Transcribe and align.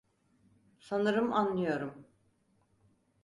Sanırım 0.79 1.33
anlıyorum. 1.33 2.07